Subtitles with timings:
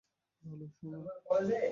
[0.43, 0.99] বলো, সোনা।